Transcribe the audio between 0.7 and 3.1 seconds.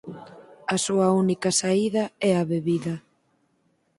A súa única saída é a bebida.